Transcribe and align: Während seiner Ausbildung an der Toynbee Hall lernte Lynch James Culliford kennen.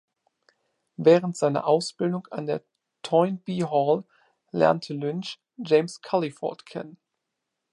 Während 0.97 1.37
seiner 1.37 1.67
Ausbildung 1.67 2.25
an 2.31 2.47
der 2.47 2.63
Toynbee 3.03 3.65
Hall 3.65 4.03
lernte 4.49 4.95
Lynch 4.95 5.39
James 5.57 6.01
Culliford 6.01 6.65
kennen. 6.65 6.97